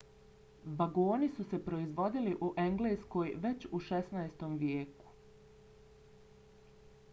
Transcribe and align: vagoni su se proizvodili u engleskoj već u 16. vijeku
vagoni 0.77 1.27
su 1.35 1.43
se 1.49 1.59
proizvodili 1.65 2.31
u 2.47 2.49
engleskoj 2.63 3.35
već 3.45 3.67
u 3.79 3.81
16. 3.91 4.57
vijeku 4.65 5.15